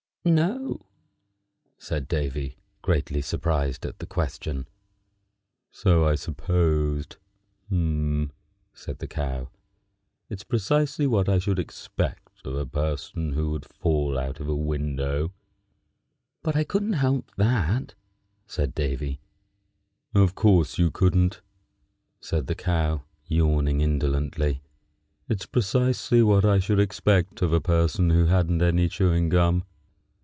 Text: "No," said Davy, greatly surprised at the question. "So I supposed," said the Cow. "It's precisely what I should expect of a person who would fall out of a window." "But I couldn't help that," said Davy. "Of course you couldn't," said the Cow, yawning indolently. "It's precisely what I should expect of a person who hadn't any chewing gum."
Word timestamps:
"No," 0.23 0.85
said 1.79 2.07
Davy, 2.07 2.55
greatly 2.83 3.23
surprised 3.23 3.87
at 3.87 3.97
the 3.97 4.05
question. 4.05 4.67
"So 5.71 6.05
I 6.05 6.13
supposed," 6.13 7.17
said 7.71 8.99
the 8.99 9.07
Cow. 9.09 9.49
"It's 10.29 10.43
precisely 10.43 11.07
what 11.07 11.27
I 11.27 11.39
should 11.39 11.57
expect 11.57 12.45
of 12.45 12.53
a 12.53 12.67
person 12.67 13.33
who 13.33 13.49
would 13.49 13.65
fall 13.65 14.19
out 14.19 14.39
of 14.39 14.47
a 14.47 14.53
window." 14.53 15.33
"But 16.43 16.55
I 16.55 16.65
couldn't 16.65 16.93
help 17.01 17.31
that," 17.37 17.95
said 18.45 18.75
Davy. 18.75 19.21
"Of 20.13 20.35
course 20.35 20.77
you 20.77 20.91
couldn't," 20.91 21.41
said 22.19 22.45
the 22.45 22.53
Cow, 22.53 23.05
yawning 23.25 23.81
indolently. 23.81 24.61
"It's 25.27 25.47
precisely 25.47 26.21
what 26.21 26.45
I 26.45 26.59
should 26.59 26.79
expect 26.79 27.41
of 27.41 27.51
a 27.51 27.59
person 27.59 28.11
who 28.11 28.25
hadn't 28.27 28.61
any 28.61 28.87
chewing 28.87 29.27
gum." 29.27 29.63